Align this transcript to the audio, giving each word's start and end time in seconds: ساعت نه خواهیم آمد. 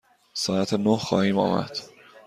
ساعت 0.33 0.73
نه 0.73 0.97
خواهیم 0.97 1.37
آمد. 1.39 1.77